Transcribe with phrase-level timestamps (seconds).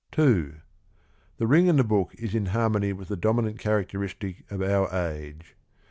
[0.13, 0.55] 2.
[1.37, 5.55] The Ring and the Book is in harmony with the dominant characteristic of our age.